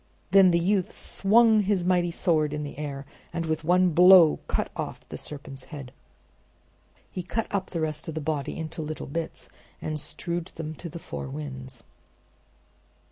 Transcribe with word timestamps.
Then 0.31 0.49
the 0.49 0.57
youth 0.57 0.91
swung 0.93 1.59
his 1.61 1.85
mighty 1.85 2.09
sword 2.09 2.55
in 2.55 2.63
the 2.63 2.79
air, 2.79 3.05
and 3.31 3.45
with 3.45 3.63
one 3.63 3.91
blow 3.91 4.39
cut 4.47 4.71
off 4.75 5.07
the 5.09 5.15
serpent's 5.15 5.65
head. 5.65 5.91
He 7.11 7.21
cut 7.21 7.45
up 7.51 7.69
the 7.69 7.81
rest 7.81 8.07
of 8.07 8.15
the 8.15 8.19
body 8.19 8.57
into 8.57 8.81
little 8.81 9.05
bits 9.05 9.47
and 9.79 9.99
strewed 9.99 10.47
them 10.55 10.73
to 10.73 10.89
the 10.89 10.97
four 10.97 11.27
winds. 11.29 11.83